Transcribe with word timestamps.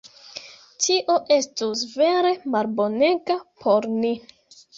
Tio 0.85 1.17
estus 1.35 1.83
vere 1.99 2.33
malbonega 2.57 3.37
por 3.67 3.91
ni. 4.01 4.13